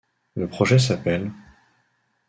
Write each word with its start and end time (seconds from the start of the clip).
Le 0.33 0.47
projet 0.47 0.79
s'appelle'. 0.79 1.31